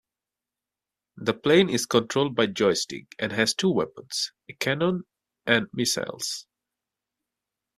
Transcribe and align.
The 1.17 1.35
plane 1.35 1.69
is 1.69 1.85
controlled 1.85 2.33
by 2.35 2.47
joystick 2.47 3.13
and 3.19 3.31
has 3.33 3.53
two 3.53 3.69
weapons: 3.71 4.31
a 4.49 4.53
cannon 4.53 5.03
and 5.45 5.67
missiles. 5.73 6.47